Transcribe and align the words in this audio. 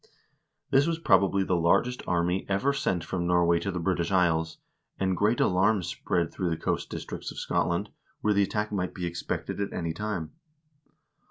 This 0.71 0.87
was 0.87 0.97
probably 0.97 1.43
the 1.43 1.55
largest 1.55 2.01
army 2.07 2.43
ever 2.49 2.73
sent 2.73 3.03
from 3.03 3.27
Norway 3.27 3.59
to 3.59 3.69
the 3.69 3.77
British 3.77 4.09
Isles, 4.11 4.57
and 4.99 5.15
great 5.15 5.39
alarm 5.39 5.83
spread 5.83 6.33
through 6.33 6.49
the 6.49 6.57
coast 6.57 6.89
districts 6.89 7.29
of 7.29 7.37
Scotland, 7.37 7.91
where 8.21 8.33
the 8.33 8.41
attack 8.41 8.71
might 8.71 8.95
be 8.95 9.05
expected 9.05 9.61
at 9.61 9.71
any 9.71 9.93
time. 9.93 10.31